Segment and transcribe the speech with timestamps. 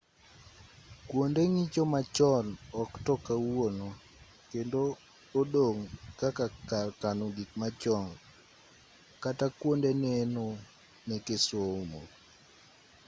[1.07, 2.45] kuonde ng'icho machon
[2.81, 3.87] ok to kawuono
[4.51, 4.81] kendo
[5.39, 5.83] odong'
[6.19, 8.05] kaka kar kano gik machon
[9.23, 10.45] kata kuonde neno
[11.07, 12.01] meke somo